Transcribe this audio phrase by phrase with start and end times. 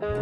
[0.00, 0.14] Hola,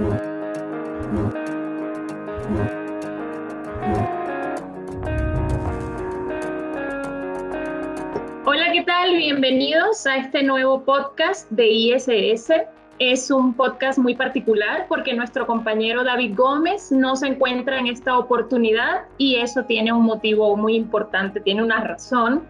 [8.72, 9.14] ¿qué tal?
[9.14, 12.50] Bienvenidos a este nuevo podcast de ISS.
[12.98, 18.18] Es un podcast muy particular porque nuestro compañero David Gómez no se encuentra en esta
[18.18, 22.48] oportunidad y eso tiene un motivo muy importante, tiene una razón.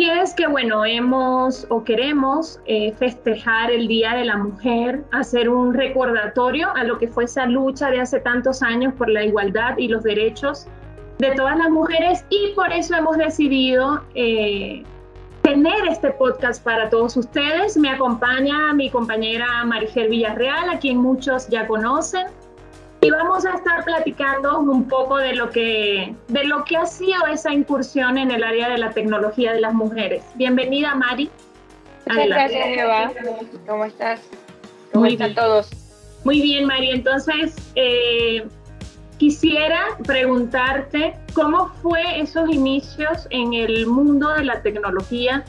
[0.00, 5.50] Y es que, bueno, hemos o queremos eh, festejar el Día de la Mujer, hacer
[5.50, 9.76] un recordatorio a lo que fue esa lucha de hace tantos años por la igualdad
[9.76, 10.66] y los derechos
[11.18, 14.84] de todas las mujeres y por eso hemos decidido eh,
[15.42, 17.76] tener este podcast para todos ustedes.
[17.76, 22.26] Me acompaña mi compañera Marigel Villarreal, a quien muchos ya conocen.
[23.02, 27.26] Y vamos a estar platicando un poco de lo que, de lo que ha sido
[27.32, 30.22] esa incursión en el área de la tecnología de las mujeres.
[30.34, 31.30] Bienvenida, Mari.
[32.06, 33.12] Muchas gracias, Eva.
[33.66, 34.20] ¿Cómo estás?
[34.92, 35.70] ¿Cómo Muy están todos?
[36.24, 36.90] Muy bien, Mari.
[36.90, 38.46] Entonces, eh,
[39.16, 45.42] quisiera preguntarte cómo fue esos inicios en el mundo de la tecnología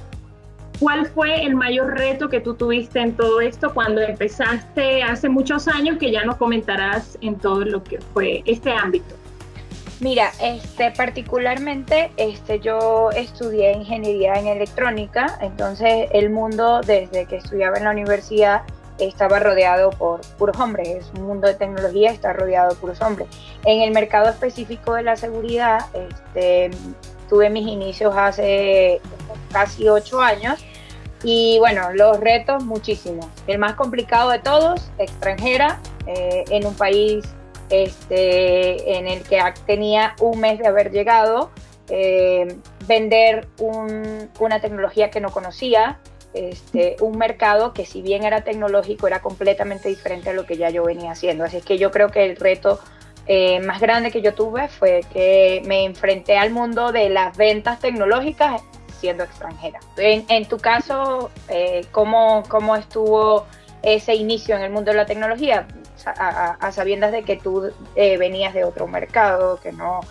[0.81, 5.67] ¿Cuál fue el mayor reto que tú tuviste en todo esto cuando empezaste hace muchos
[5.67, 9.13] años que ya nos comentarás en todo lo que fue este ámbito?
[9.99, 17.77] Mira, este, particularmente este, yo estudié ingeniería en electrónica, entonces el mundo desde que estudiaba
[17.77, 18.63] en la universidad
[18.97, 23.27] estaba rodeado por puros hombres, es un mundo de tecnología, está rodeado de puros hombres.
[23.65, 26.71] En el mercado específico de la seguridad, este,
[27.29, 28.99] tuve mis inicios hace
[29.51, 30.65] casi ocho años
[31.23, 33.27] y bueno, los retos muchísimos.
[33.47, 37.25] El más complicado de todos, extranjera, eh, en un país
[37.69, 41.51] este, en el que tenía un mes de haber llegado,
[41.89, 43.47] eh, vender
[44.39, 45.99] una tecnología que no conocía,
[46.33, 50.69] este, un mercado que si bien era tecnológico era completamente diferente a lo que ya
[50.69, 51.43] yo venía haciendo.
[51.43, 52.79] Así es que yo creo que el reto
[53.27, 57.79] eh, más grande que yo tuve fue que me enfrenté al mundo de las ventas
[57.79, 58.63] tecnológicas
[59.01, 59.79] siendo extranjera.
[59.97, 63.47] En, tu caso, eh, ¿cómo, ¿cómo, estuvo
[63.81, 65.67] ese inicio en el mundo de la tecnología?
[66.05, 70.01] A, sabiendas de que tú eh, venías de otro mercado, que no,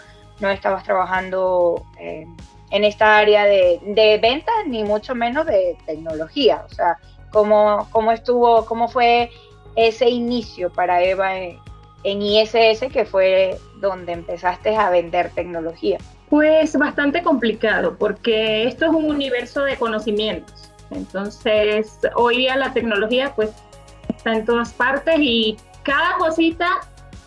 [0.41, 2.27] no estabas trabajando eh,
[2.71, 6.65] en esta área de, ventas, ni mucho menos de tecnología.
[6.69, 6.99] O sea,
[7.31, 9.31] ¿cómo, cómo estuvo, cómo fue
[9.77, 15.99] ese inicio para Eva en ISS, que fue donde empezaste a vender tecnología?
[16.31, 20.71] Pues bastante complicado, porque esto es un universo de conocimientos.
[20.93, 23.51] Entonces, hoy día la tecnología pues
[24.09, 26.81] está en todas partes y cada cosita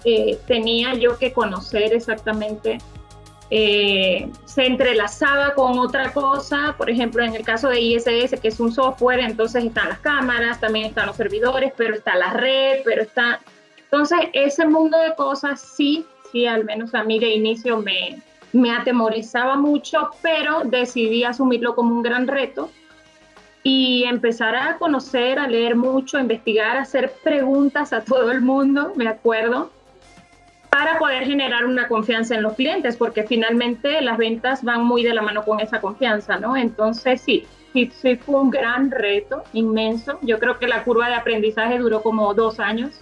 [0.05, 2.77] eh, tenía yo que conocer exactamente.
[3.49, 8.59] Eh, se entrelazaba con otra cosa, por ejemplo, en el caso de ISS, que es
[8.61, 13.01] un software, entonces están las cámaras, también están los servidores, pero está la red, pero
[13.01, 13.41] está...
[13.77, 18.71] Entonces, ese mundo de cosas sí, sí, al menos a mí de inicio me, me
[18.71, 22.69] atemorizaba mucho, pero decidí asumirlo como un gran reto
[23.63, 28.41] y empezar a conocer, a leer mucho, a investigar, a hacer preguntas a todo el
[28.41, 29.71] mundo, me acuerdo,
[30.69, 35.13] para poder generar una confianza en los clientes, porque finalmente las ventas van muy de
[35.13, 36.57] la mano con esa confianza, ¿no?
[36.57, 40.19] Entonces sí, sí, sí fue un gran reto, inmenso.
[40.21, 42.99] Yo creo que la curva de aprendizaje duró como dos años,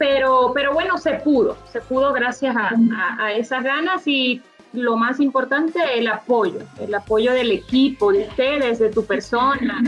[0.00, 4.40] pero, pero bueno, se pudo, se pudo gracias a, esas ganas y
[4.72, 9.82] lo más importante, el apoyo, el apoyo del equipo, de ustedes, de tu persona,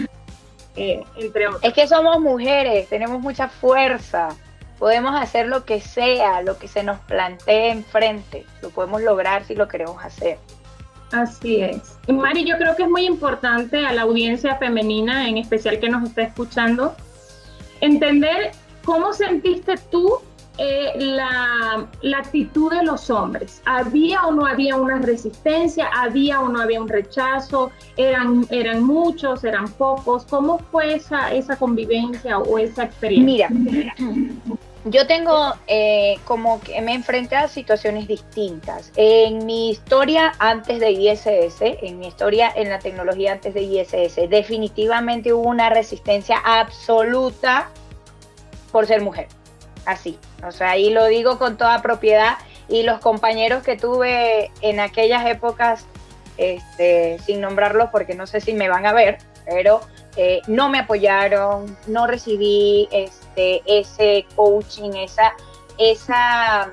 [0.77, 1.65] eh, entre otros.
[1.65, 4.28] Es que somos mujeres, tenemos mucha fuerza,
[4.78, 9.55] podemos hacer lo que sea, lo que se nos plantee enfrente, lo podemos lograr si
[9.55, 10.37] lo queremos hacer.
[11.11, 11.97] Así es.
[12.06, 16.05] Mari, yo creo que es muy importante a la audiencia femenina, en especial que nos
[16.05, 16.94] está escuchando,
[17.81, 18.53] entender
[18.84, 20.19] ¿Cómo sentiste tú
[20.59, 23.62] eh, la, actitud de los hombres?
[23.65, 25.88] ¿Había o no había una resistencia?
[25.94, 27.70] ¿Había o no había un rechazo?
[27.97, 29.44] ¿Eran, eran muchos?
[29.44, 30.25] ¿Eran pocos?
[30.28, 33.48] ¿Cómo fue esa, esa convivencia o esa experiencia?
[33.50, 33.94] Mira,
[34.84, 38.93] yo tengo eh, como que me enfrenté a situaciones distintas.
[38.96, 44.29] En mi historia antes de ISS, en mi historia en la tecnología antes de ISS,
[44.29, 47.70] definitivamente hubo una resistencia absoluta
[48.72, 49.28] por ser mujer.
[49.84, 50.19] Así.
[50.46, 52.38] O sea, ahí lo digo con toda propiedad.
[52.69, 55.86] Y los compañeros que tuve en aquellas épocas,
[56.38, 59.80] este, sin nombrarlos porque no sé si me van a ver, pero
[60.16, 65.34] eh, no me apoyaron, no recibí este, ese coaching, esa,
[65.78, 66.72] esa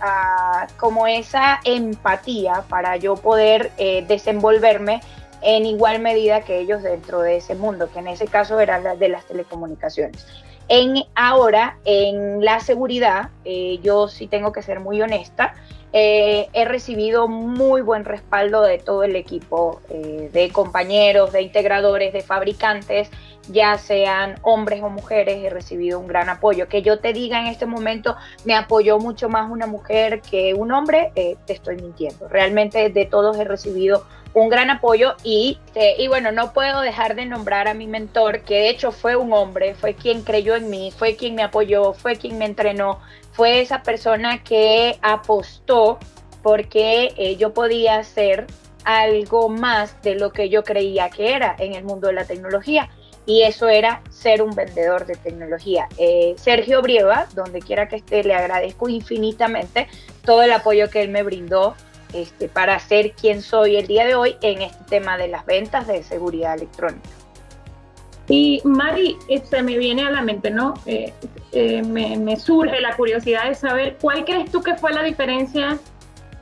[0.00, 5.00] ah, como esa empatía para yo poder eh, desenvolverme
[5.42, 8.96] en igual medida que ellos dentro de ese mundo, que en ese caso era la
[8.96, 10.26] de las telecomunicaciones.
[10.68, 15.54] En ahora, en la seguridad, eh, yo sí tengo que ser muy honesta,
[15.92, 22.12] eh, he recibido muy buen respaldo de todo el equipo, eh, de compañeros, de integradores,
[22.12, 23.10] de fabricantes,
[23.48, 26.66] ya sean hombres o mujeres, he recibido un gran apoyo.
[26.66, 30.72] Que yo te diga en este momento, me apoyó mucho más una mujer que un
[30.72, 32.26] hombre, te estoy mintiendo.
[32.28, 37.14] Realmente de todos he recibido un gran apoyo y, este, y bueno, no puedo dejar
[37.14, 40.68] de nombrar a mi mentor, que de hecho fue un hombre, fue quien creyó en
[40.68, 43.00] mí, fue quien me apoyó, fue quien me entrenó,
[43.32, 45.98] fue esa persona que apostó
[46.42, 48.46] porque eh, yo podía hacer
[48.84, 52.90] algo más de lo que yo creía que era en el mundo de la tecnología.
[53.26, 55.88] Y eso era ser un vendedor de tecnología.
[55.96, 59.88] Eh, Sergio Brieva, donde quiera que esté, le agradezco infinitamente
[60.26, 61.74] todo el apoyo que él me brindó
[62.14, 65.86] este, para ser quien soy el día de hoy en este tema de las ventas
[65.86, 67.08] de seguridad electrónica.
[68.28, 70.74] Y Mari, se este, me viene a la mente, ¿no?
[70.86, 71.12] Eh,
[71.52, 75.78] eh, me, surge la curiosidad de saber cuál crees tú que fue la diferencia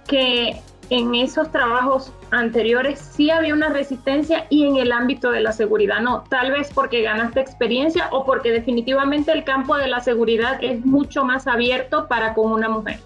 [0.06, 0.60] que
[0.90, 6.00] en esos trabajos anteriores sí había una resistencia y en el ámbito de la seguridad
[6.00, 6.22] no.
[6.28, 11.24] Tal vez porque ganaste experiencia o porque definitivamente el campo de la seguridad es mucho
[11.24, 13.00] más abierto para con una mujer.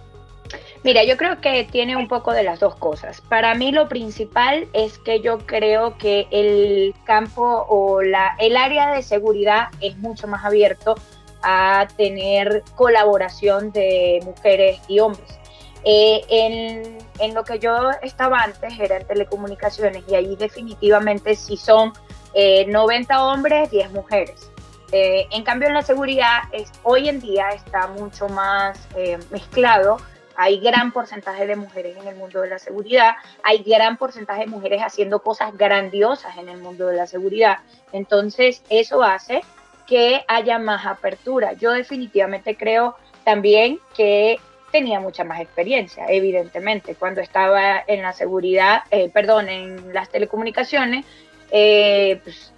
[0.83, 3.21] Mira, yo creo que tiene un poco de las dos cosas.
[3.21, 8.95] Para mí lo principal es que yo creo que el campo o la, el área
[8.95, 10.95] de seguridad es mucho más abierto
[11.43, 15.39] a tener colaboración de mujeres y hombres.
[15.85, 21.57] Eh, en, en, lo que yo estaba antes era en telecomunicaciones y ahí definitivamente si
[21.57, 21.93] son
[22.35, 24.51] 90 eh, hombres, 10 mujeres.
[24.91, 28.89] Eh, en cambio en la seguridad es, hoy en día está mucho más
[29.31, 29.99] mezclado
[30.37, 34.47] hay gran porcentaje de mujeres en el mundo de la seguridad, hay gran porcentaje de
[34.47, 37.59] mujeres haciendo cosas grandiosas en el mundo de la seguridad.
[37.93, 39.43] Entonces, eso hace
[39.87, 41.53] que haya más apertura.
[41.53, 44.39] Yo definitivamente creo también que
[44.71, 46.95] tenía mucha más experiencia, evidentemente.
[46.95, 51.05] Cuando estaba en la seguridad, eh, perdón, en las telecomunicaciones,
[51.51, 52.53] eh, pues,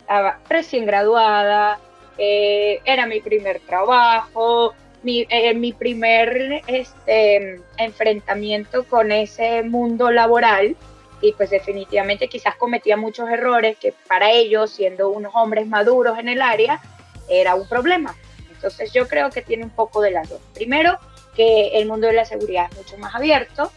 [0.49, 1.79] recién graduada,
[2.17, 10.77] eh, era mi primer trabajo, mi, eh, mi primer este, enfrentamiento con ese mundo laboral
[11.21, 16.29] y pues definitivamente quizás cometía muchos errores que para ellos, siendo unos hombres maduros en
[16.29, 16.81] el área,
[17.29, 18.15] era un problema.
[18.51, 20.41] Entonces yo creo que tiene un poco de las dos.
[20.55, 20.99] Primero,
[21.35, 23.71] que el mundo de la seguridad es mucho más abierto,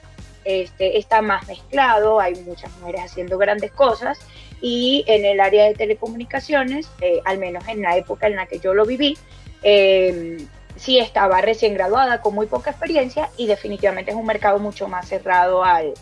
[0.43, 4.19] este, está más mezclado, hay muchas mujeres haciendo grandes cosas
[4.59, 8.59] y en el área de telecomunicaciones, eh, al menos en la época en la que
[8.59, 9.17] yo lo viví,
[9.63, 10.37] eh,
[10.81, 15.07] sí estaba recién graduada, con muy poca experiencia y definitivamente es un mercado mucho más
[15.07, 15.93] cerrado al,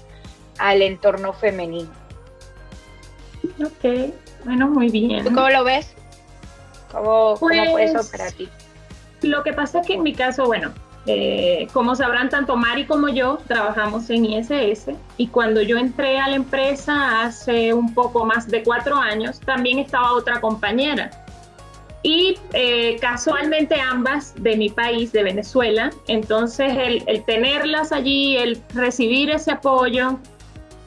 [0.57, 1.89] al entorno femenino.
[3.61, 4.13] Ok,
[4.45, 5.25] bueno, muy bien.
[5.25, 5.93] cómo lo ves?
[6.93, 8.47] ¿Cómo, fue eso pues, para ti?
[9.21, 10.71] Lo que pasa es que en mi caso, bueno,
[11.07, 16.29] eh, como sabrán, tanto Mari como yo trabajamos en ISS y cuando yo entré a
[16.29, 21.11] la empresa hace un poco más de cuatro años, también estaba otra compañera
[22.01, 25.89] y eh, casualmente ambas de mi país, de Venezuela.
[26.07, 30.17] Entonces el, tenerlas allí, el recibir ese apoyo,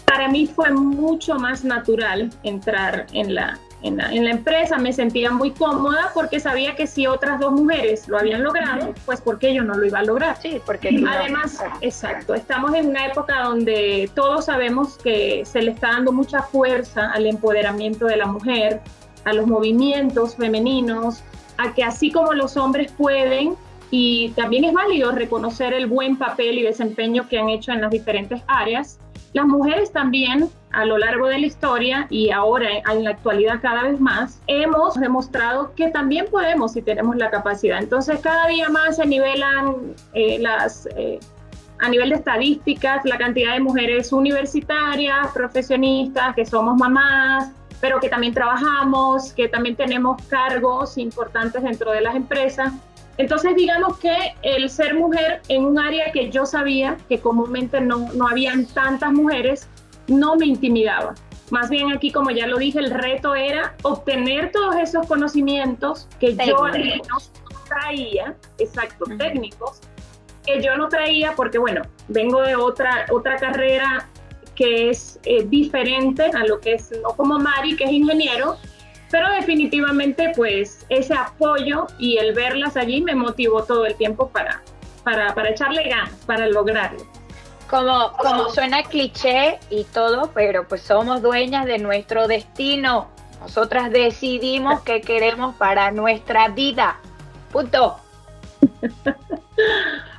[0.07, 4.79] para mí fue mucho más natural entrar en la, en la, en la, empresa.
[4.79, 9.21] Me sentía muy cómoda porque sabía que si otras dos mujeres lo habían logrado, pues
[9.21, 10.37] porque yo no lo iba a lograr.
[10.41, 15.89] Sí, porque además, exacto, estamos en una época donde todos sabemos que se le está
[15.89, 18.81] dando mucha fuerza al empoderamiento de la mujer
[19.25, 21.23] a los movimientos femeninos,
[21.59, 23.55] a que así como los hombres pueden,
[23.91, 27.91] y también es válido reconocer el buen papel y desempeño que han hecho en las
[27.91, 28.99] diferentes áreas,
[29.35, 33.85] las mujeres también a lo largo de la historia y ahora en la actualidad cada
[33.85, 37.79] vez más, hemos demostrado que también podemos si tenemos la capacidad.
[37.79, 40.89] Entonces cada día más se nivelan eh, las...
[40.97, 41.21] Eh,
[41.79, 47.51] a nivel de estadísticas, la cantidad de mujeres universitarias, profesionistas, que somos mamás,
[47.83, 52.73] pero que también trabajamos, que también tenemos cargos importantes dentro de las empresas.
[53.19, 58.09] Entonces, digamos que el ser mujer en un área que yo sabía que comúnmente no,
[58.15, 59.69] no habían tantas mujeres,
[60.07, 61.15] no me intimidaba.
[61.51, 66.37] Más bien aquí, como ya lo dije, el reto era obtener todos esos conocimientos que
[66.37, 67.19] yo no
[67.67, 69.81] traía, exacto, técnicos,
[70.47, 74.09] que yo no traía porque, bueno, vengo de otra, otra carrera
[74.63, 78.59] que es eh, diferente a lo que es, no como Mari, que es ingeniero,
[79.11, 84.63] pero definitivamente pues ese apoyo y el verlas allí me motivó todo el tiempo para,
[85.03, 87.01] para, para echarle ganas, para lograrlo.
[87.69, 93.09] Como, como suena cliché y todo, pero pues somos dueñas de nuestro destino.
[93.41, 97.01] Nosotras decidimos qué queremos para nuestra vida.
[97.51, 97.97] Punto.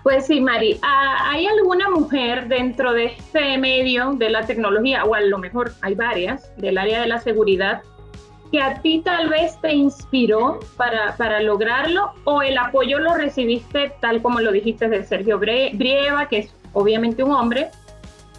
[0.03, 5.15] Pues sí, Mari, ah, ¿hay alguna mujer dentro de este medio de la tecnología, o
[5.15, 7.81] a lo mejor hay varias, del área de la seguridad,
[8.51, 13.93] que a ti tal vez te inspiró para, para lograrlo, o el apoyo lo recibiste
[14.01, 17.69] tal como lo dijiste de Sergio Brieva, que es obviamente un hombre,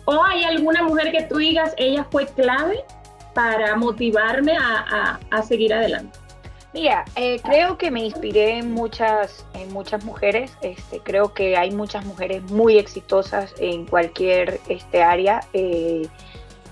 [0.04, 2.84] o hay alguna mujer que tú digas, ella fue clave
[3.32, 6.23] para motivarme a, a seguir adelante?
[6.74, 10.58] Mira, eh, creo que me inspiré en muchas, en muchas mujeres.
[10.60, 15.40] Este, creo que hay muchas mujeres muy exitosas en cualquier este, área.
[15.52, 16.08] Eh,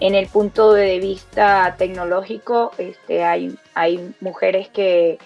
[0.01, 5.21] en el punto de vista tecnológico, este, hay, hay mujeres que,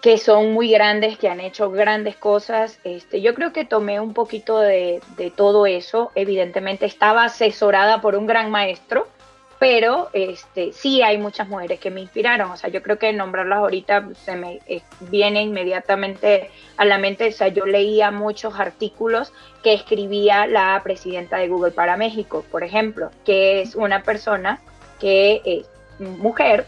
[0.00, 2.78] que son muy grandes, que han hecho grandes cosas.
[2.84, 6.12] Este, yo creo que tomé un poquito de, de todo eso.
[6.14, 9.08] Evidentemente estaba asesorada por un gran maestro
[9.58, 13.58] pero este, sí hay muchas mujeres que me inspiraron, o sea, yo creo que nombrarlas
[13.58, 19.32] ahorita se me eh, viene inmediatamente a la mente, o sea, yo leía muchos artículos
[19.62, 24.60] que escribía la presidenta de Google para México, por ejemplo, que es una persona
[25.00, 25.66] que es
[25.98, 26.66] mujer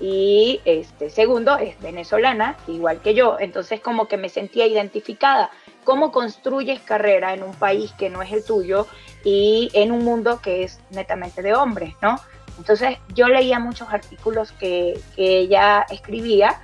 [0.00, 5.50] y este segundo es venezolana, igual que yo, entonces como que me sentía identificada.
[5.84, 8.86] ¿Cómo construyes carrera en un país que no es el tuyo
[9.24, 12.20] y en un mundo que es netamente de hombres, ¿no?
[12.58, 16.60] Entonces yo leía muchos artículos que, ella escribía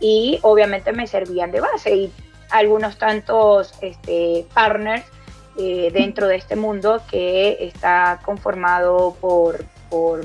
[0.00, 2.12] y obviamente me servían de base y
[2.50, 5.04] algunos tantos este, partners
[5.58, 9.64] eh, dentro de este mundo que está conformado por,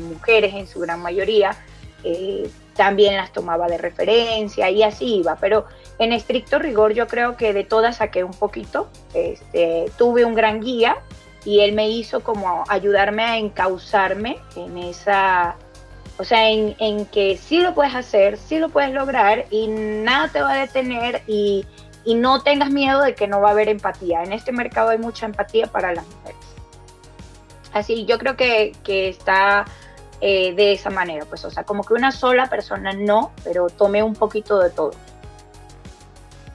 [0.02, 1.56] mujeres en su gran mayoría,
[2.04, 5.66] eh, también las tomaba de referencia y así iba, pero
[6.00, 10.60] en estricto rigor yo creo que de todas saqué un poquito, este, tuve un gran
[10.60, 10.98] guía
[11.46, 15.56] y él me hizo como ayudarme a encauzarme en esa,
[16.18, 20.30] o sea, en, en, que sí lo puedes hacer, sí lo puedes lograr y nada
[20.30, 21.66] te va a detener y,
[22.06, 24.24] y, no tengas miedo de que no va a haber empatía.
[24.24, 26.40] En este mercado hay mucha empatía para las mujeres.
[27.74, 29.66] Así, yo creo que, que está
[30.22, 34.04] eh, de esa manera, pues, o sea, como que una sola persona no, pero tomé
[34.04, 34.92] un poquito de todo.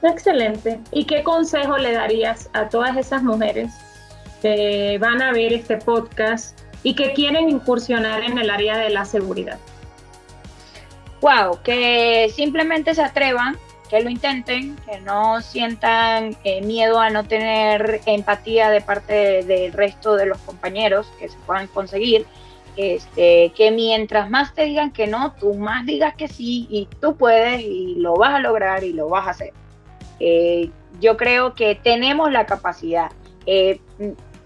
[0.01, 0.79] Excelente.
[0.91, 3.71] ¿Y qué consejo le darías a todas esas mujeres
[4.41, 9.05] que van a ver este podcast y que quieren incursionar en el área de la
[9.05, 9.59] seguridad?
[11.21, 13.57] Wow, que simplemente se atrevan,
[13.89, 19.73] que lo intenten, que no sientan eh, miedo a no tener empatía de parte del
[19.73, 22.25] resto de los compañeros que se puedan conseguir.
[22.77, 27.17] Este, que mientras más te digan que no, tú más digas que sí y tú
[27.17, 29.53] puedes y lo vas a lograr y lo vas a hacer.
[30.21, 30.69] Eh,
[31.01, 33.11] yo creo que tenemos la capacidad.
[33.45, 33.81] Eh,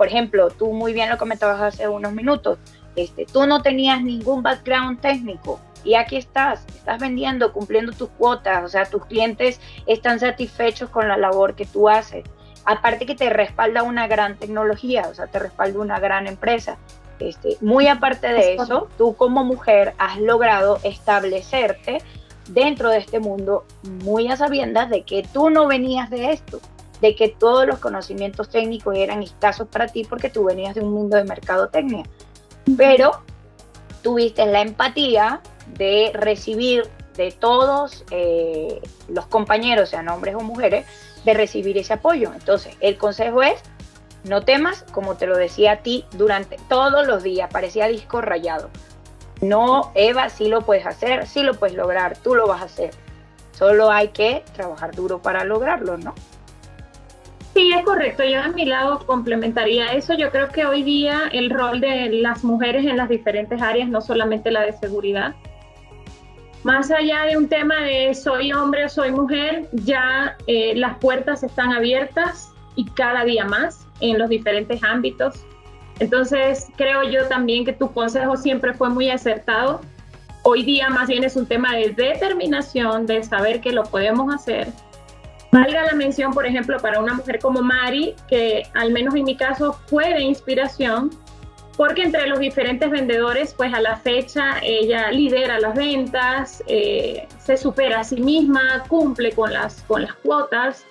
[0.04, 2.60] por ejemplo, tú muy bien lo comentabas hace unos minutos,
[2.98, 8.66] este, tú no tenías ningún background técnico y aquí estás, estás vendiendo, cumpliendo tus cuotas,
[8.66, 12.26] o sea, tus clientes están satisfechos con la labor que tú haces.
[12.66, 16.78] Aparte que te respalda una gran tecnología, o sea, te respalda una gran empresa.
[17.20, 22.00] Este, muy aparte de eso, tú como mujer has logrado establecerte
[22.50, 23.64] dentro de este mundo
[24.04, 26.60] muy a sabiendas de que tú no venías de esto
[27.04, 30.94] de que todos los conocimientos técnicos eran escasos para ti porque tú venías de un
[30.94, 32.06] mundo de mercadotecnia.
[32.78, 33.22] Pero
[34.02, 35.42] tuviste la empatía
[35.78, 40.86] de recibir de todos eh, los compañeros, sean hombres o mujeres,
[41.26, 42.32] de recibir ese apoyo.
[42.34, 43.62] Entonces, el consejo es,
[44.24, 48.70] no temas, como te lo decía a ti durante todos los días, parecía disco rayado.
[49.42, 52.92] No, Eva, sí lo puedes hacer, sí lo puedes lograr, tú lo vas a hacer.
[53.52, 56.16] Solo hay que trabajar duro para lograrlo, ¿no?
[57.54, 58.24] Sí, es correcto.
[58.24, 60.16] Yo de mi lado complementaría eso.
[60.16, 64.02] Yo creo que hoy día el rol de las mujeres en las diferentes áreas, no
[64.02, 65.36] solamente la de seguridad,
[66.64, 71.44] más allá de un tema de soy hombre o soy mujer, ya eh, las puertas
[71.44, 75.46] están abiertas y cada día más en los diferentes ámbitos.
[76.00, 79.82] Entonces, creo yo también que tu consejo siempre fue muy acertado.
[80.42, 84.70] Hoy día más bien es un tema de determinación, de saber que lo podemos hacer
[85.54, 89.38] Valga la mención, por ejemplo, para una mujer como Mari, que al menos en mi
[89.38, 91.12] caso fue de inspiración,
[91.78, 97.56] porque entre los diferentes vendedores, pues a la fecha ella lidera las ventas, eh, se
[97.56, 100.86] supera a sí misma, cumple con las, con las cuotas.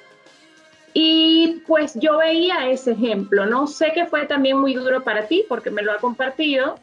[0.95, 5.45] Y pues yo veía ese ejemplo, no sé que fue también muy duro para ti,
[5.49, 6.76] porque me lo ha compartido,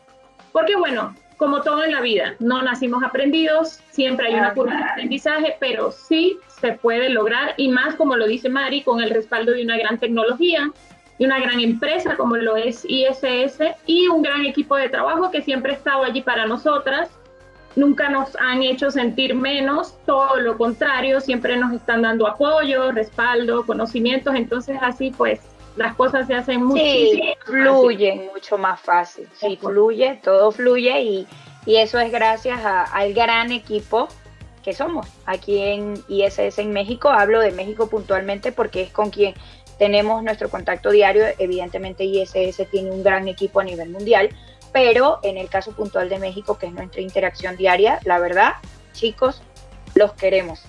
[0.51, 4.83] porque bueno, como todo en la vida, no nacimos aprendidos, siempre hay una curva de
[4.83, 9.53] aprendizaje, pero sí se puede lograr y más como lo dice Mari, con el respaldo
[9.53, 10.69] de una gran tecnología,
[11.17, 15.41] y una gran empresa como lo es ISS y un gran equipo de trabajo que
[15.41, 17.09] siempre ha estado allí para nosotras.
[17.75, 23.65] Nunca nos han hecho sentir menos, todo lo contrario, siempre nos están dando apoyo, respaldo,
[23.65, 25.39] conocimientos, entonces así pues
[25.79, 31.27] las cosas se hacen mucho sí, fluyen mucho más fácil, sí, fluye, todo fluye y,
[31.65, 34.09] y eso es gracias al gran equipo
[34.61, 37.07] que somos aquí en ISS en México.
[37.07, 39.35] Hablo de México puntualmente porque es con quien
[39.77, 41.23] tenemos nuestro contacto diario.
[41.37, 44.29] Evidentemente ISS tiene un gran equipo a nivel mundial,
[44.73, 48.55] pero en el caso puntual de México, que es nuestra interacción diaria, la verdad,
[48.91, 49.41] chicos,
[49.95, 50.61] los queremos.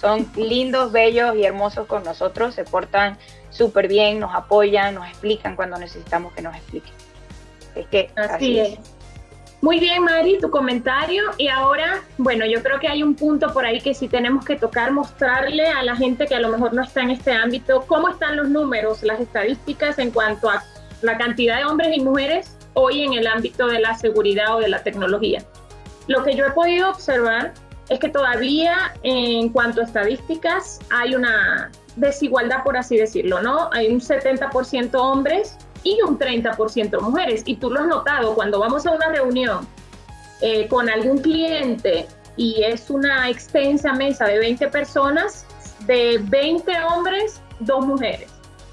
[0.00, 3.18] Son lindos, bellos y hermosos con nosotros, se portan
[3.56, 6.92] súper bien, nos apoyan, nos explican cuando necesitamos que nos expliquen.
[7.74, 8.78] Es que así, es.
[9.62, 11.24] Muy bien, Mari, tu comentario.
[11.38, 14.56] Y ahora, bueno, yo creo que hay un punto por ahí que sí tenemos que
[14.56, 18.08] tocar, mostrarle a la gente que a lo mejor no está en este ámbito, cómo
[18.08, 20.62] están los números, las estadísticas en cuanto a
[21.02, 24.68] la cantidad de hombres y mujeres hoy en el ámbito de la seguridad o de
[24.68, 25.42] la tecnología.
[26.06, 27.54] Lo que yo he podido observar
[27.88, 33.70] es que todavía en cuanto a estadísticas hay una desigualdad, por así decirlo, ¿no?
[33.72, 37.42] Hay un 70% hombres y un 30% mujeres.
[37.46, 39.66] Y tú lo has notado, cuando vamos a una reunión
[40.40, 45.46] eh, con algún cliente y es una extensa mesa de 20 personas,
[45.86, 48.30] de 20 hombres, dos mujeres.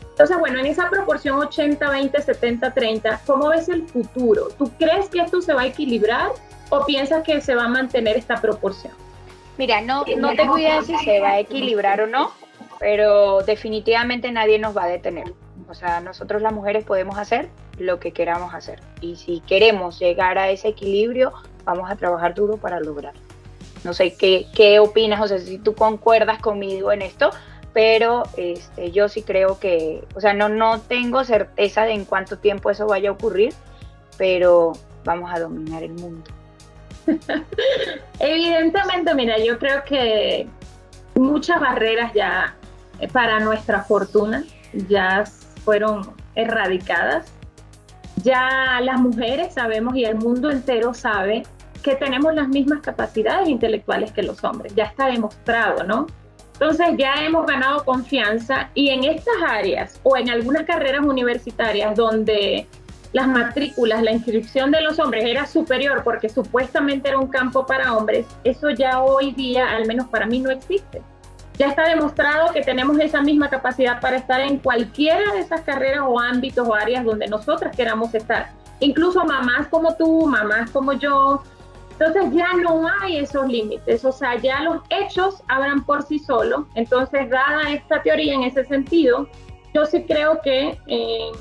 [0.10, 4.50] Entonces, bueno, en esa proporción 80, 20, 70, 30, ¿cómo ves el futuro?
[4.58, 6.30] ¿Tú crees que esto se va a equilibrar
[6.70, 8.94] o piensas que se va a mantener esta proporción?
[9.58, 12.32] Mira, no, no te voy si se va a equilibrar o no,
[12.80, 15.34] pero definitivamente nadie nos va a detener.
[15.68, 18.80] O sea, nosotros las mujeres podemos hacer lo que queramos hacer.
[19.01, 23.22] Y si queremos llegar a ese equilibrio, vamos a trabajar duro para lograrlo.
[23.84, 27.32] No sé qué, qué opinas, o sea, si tú concuerdas conmigo en esto,
[27.74, 32.38] pero este, yo sí creo que, o sea, no, no tengo certeza de en cuánto
[32.38, 33.53] tiempo eso vaya a ocurrir,
[34.18, 36.30] pero vamos a dominar el mundo.
[38.20, 40.48] Evidentemente, mira, yo creo que
[41.15, 42.56] muchas barreras ya
[43.12, 44.43] para nuestra fortuna
[44.88, 45.24] ya
[45.63, 47.31] fueron erradicadas.
[48.24, 51.44] Ya las mujeres sabemos y el mundo entero sabe
[51.81, 54.74] que tenemos las mismas capacidades intelectuales que los hombres.
[54.75, 56.07] Ya está demostrado, ¿no?
[56.53, 62.68] Entonces ya hemos ganado confianza y en estas áreas o en algunas carreras universitarias donde
[63.11, 67.96] las matrículas, la inscripción de los hombres era superior porque supuestamente era un campo para
[67.96, 71.01] hombres, eso ya hoy día, al menos para mí, no existe.
[71.57, 76.01] Ya está demostrado que tenemos esa misma capacidad para estar en cualquiera de esas carreras
[76.07, 78.51] o ámbitos o áreas donde nosotras queramos estar.
[78.79, 81.44] Incluso mamás como tú, mamás como yo,
[82.00, 86.66] entonces ya no hay esos límites, o sea, ya los hechos hablan por sí solos.
[86.75, 89.27] Entonces, dada esta teoría en ese sentido,
[89.74, 91.33] yo sí creo que en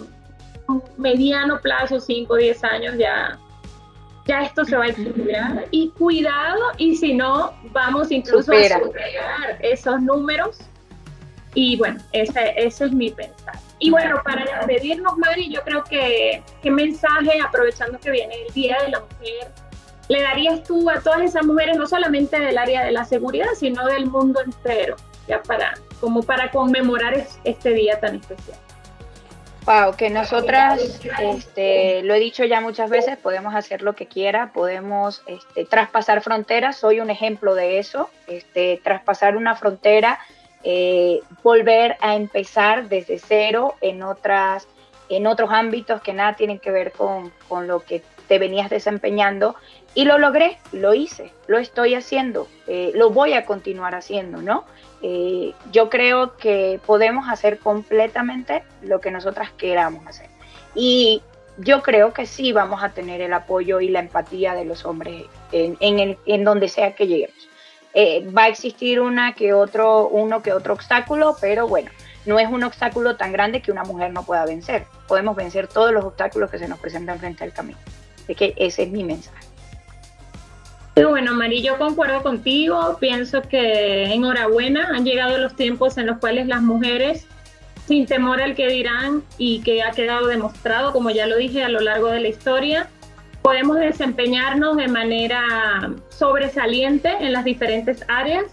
[0.99, 3.39] mediano plazo, 5 o 10 años, ya,
[4.27, 5.67] ya esto se va a equilibrar.
[5.71, 8.83] Y cuidado, y si no, vamos incluso a superar
[9.61, 10.59] esos números.
[11.55, 13.55] Y bueno, ese, ese es mi pensar.
[13.79, 18.79] Y bueno, para despedirnos, Mari, yo creo que qué mensaje, aprovechando que viene el Día
[18.83, 19.49] de la Mujer,
[20.09, 23.85] le darías tú a todas esas mujeres, no solamente del área de la seguridad, sino
[23.87, 28.59] del mundo entero, ya para, como para conmemorar este día tan especial?
[29.65, 34.53] Wow, que nosotras, este, lo he dicho ya muchas veces, podemos hacer lo que quiera,
[34.53, 40.19] podemos este, traspasar fronteras, soy un ejemplo de eso, este, traspasar una frontera,
[40.65, 44.67] eh, volver a empezar desde cero en otras
[45.09, 49.57] en otros ámbitos que nada tienen que ver con, con lo que te venías desempeñando
[49.95, 54.65] y lo logré, lo hice, lo estoy haciendo, eh, lo voy a continuar haciendo, ¿no?
[55.03, 60.29] Eh, yo creo que podemos hacer completamente lo que nosotras queramos hacer.
[60.75, 61.23] Y
[61.59, 65.25] yo creo que sí vamos a tener el apoyo y la empatía de los hombres
[65.53, 67.49] en, donde sea que lleguemos.
[67.95, 71.91] Eh, va a existir una que otro, uno que otro obstáculo, pero bueno,
[72.25, 74.87] no es un obstáculo tan grande que una mujer no pueda vencer.
[75.09, 77.79] Podemos vencer todos los obstáculos que se nos presentan frente al camino.
[78.23, 79.52] Así que ese es mi mensaje.
[80.95, 82.99] Bueno, Mari, yo concuerdo contigo.
[83.01, 87.27] Pienso que enhorabuena, han llegado los tiempos en los cuales las mujeres,
[87.87, 91.69] sin temor al que dirán y que ha quedado demostrado, como ya lo dije a
[91.69, 92.89] lo largo de la historia,
[93.41, 98.45] podemos desempeñarnos de manera sobresaliente en las diferentes áreas.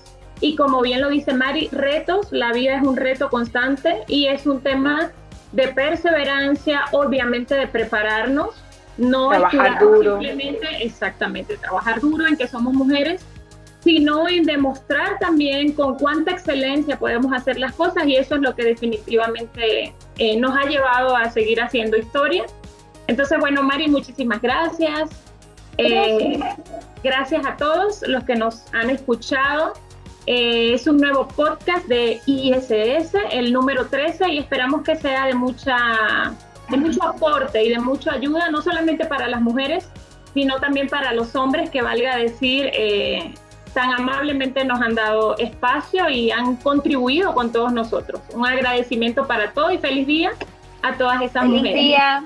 [0.41, 4.47] Y como bien lo dice Mari, retos, la vida es un reto constante y es
[4.47, 5.11] un tema
[5.51, 8.55] de perseverancia, obviamente de prepararnos
[8.99, 10.19] no trabajar duro.
[10.19, 13.21] Simplemente, exactamente, trabajar duro en que somos mujeres,
[13.81, 18.53] sino en demostrar también con cuánta excelencia podemos hacer las cosas y eso es lo
[18.55, 22.45] que definitivamente eh, nos ha llevado a seguir haciendo historia.
[23.07, 25.09] Entonces, bueno, Mari, muchísimas gracias.
[25.77, 26.39] Eh,
[27.03, 29.73] gracias a todos los que nos han escuchado.
[30.25, 35.33] Eh, es un nuevo podcast de ISS, el número 13, y esperamos que sea de,
[35.33, 35.77] mucha,
[36.69, 39.89] de mucho aporte y de mucha ayuda, no solamente para las mujeres,
[40.33, 43.33] sino también para los hombres, que valga decir, eh,
[43.73, 48.21] tan amablemente nos han dado espacio y han contribuido con todos nosotros.
[48.33, 50.31] Un agradecimiento para todos y feliz día
[50.81, 51.81] a todas esas feliz mujeres.
[51.81, 52.23] Día.